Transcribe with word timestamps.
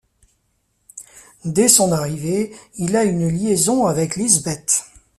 Dès 1.45 1.67
son 1.67 1.91
arrivée, 1.91 2.55
il 2.77 2.95
a 2.95 3.03
une 3.03 3.27
liaison 3.27 3.85
avec 3.85 4.15
Liesbeth. 4.15 4.85